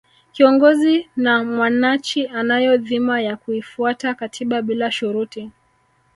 kiongozi 0.31 1.09
na 1.15 1.43
mwanachi 1.43 2.27
anayo 2.27 2.77
dhima 2.77 3.21
ya 3.21 3.35
kuifuata 3.37 4.13
katiba 4.13 4.61
bila 4.61 4.91
shuruti 4.91 5.51